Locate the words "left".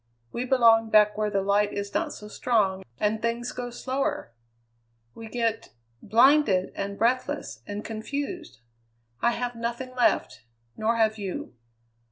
9.93-10.41